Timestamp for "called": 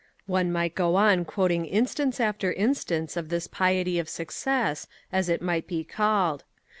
5.83-6.43